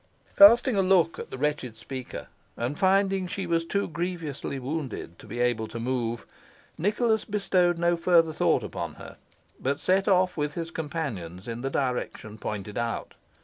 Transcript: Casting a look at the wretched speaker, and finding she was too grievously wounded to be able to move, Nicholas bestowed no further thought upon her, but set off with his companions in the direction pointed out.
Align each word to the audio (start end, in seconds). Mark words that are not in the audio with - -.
Casting 0.35 0.75
a 0.75 0.81
look 0.81 1.19
at 1.19 1.29
the 1.29 1.37
wretched 1.37 1.77
speaker, 1.77 2.27
and 2.57 2.79
finding 2.79 3.27
she 3.27 3.45
was 3.45 3.63
too 3.63 3.87
grievously 3.87 4.57
wounded 4.57 5.19
to 5.19 5.27
be 5.27 5.39
able 5.39 5.67
to 5.67 5.79
move, 5.79 6.25
Nicholas 6.75 7.23
bestowed 7.23 7.77
no 7.77 7.95
further 7.95 8.33
thought 8.33 8.63
upon 8.63 8.95
her, 8.95 9.17
but 9.59 9.79
set 9.79 10.07
off 10.07 10.35
with 10.37 10.55
his 10.55 10.71
companions 10.71 11.47
in 11.47 11.61
the 11.61 11.69
direction 11.69 12.39
pointed 12.39 12.79
out. 12.79 13.13